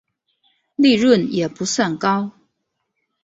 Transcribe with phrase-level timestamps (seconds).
[0.77, 2.31] 利润也不算高